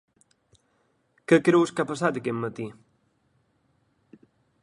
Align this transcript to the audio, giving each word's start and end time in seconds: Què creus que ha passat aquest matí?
Què 1.31 1.39
creus 1.49 1.73
que 1.79 1.83
ha 1.85 1.91
passat 1.91 2.17
aquest 2.21 2.39
matí? 2.47 2.67